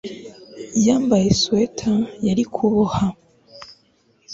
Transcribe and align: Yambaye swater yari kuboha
Yambaye 0.87 1.27
swater 1.41 1.97
yari 2.27 2.43
kuboha 2.53 3.05